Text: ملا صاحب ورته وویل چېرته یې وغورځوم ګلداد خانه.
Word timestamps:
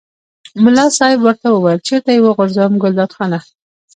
ملا 0.63 0.85
صاحب 0.97 1.19
ورته 1.23 1.47
وویل 1.49 1.79
چېرته 1.87 2.09
یې 2.15 2.19
وغورځوم 2.23 2.73
ګلداد 2.83 3.11
خانه. 3.17 3.39